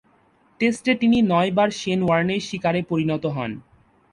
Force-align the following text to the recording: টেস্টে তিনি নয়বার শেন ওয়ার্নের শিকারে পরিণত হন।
টেস্টে 0.59 0.91
তিনি 0.95 1.17
নয়বার 1.31 1.69
শেন 1.71 1.99
ওয়ার্নের 2.03 2.41
শিকারে 2.41 2.81
পরিণত 2.89 3.23
হন। 3.35 3.51